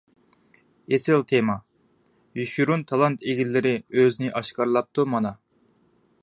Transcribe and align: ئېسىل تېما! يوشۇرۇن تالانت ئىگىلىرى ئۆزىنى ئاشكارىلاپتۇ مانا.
ئېسىل 0.93 1.19
تېما! 1.31 1.57
يوشۇرۇن 2.39 2.85
تالانت 2.93 3.27
ئىگىلىرى 3.27 3.75
ئۆزىنى 4.01 4.33
ئاشكارىلاپتۇ 4.41 5.07
مانا. 5.17 5.35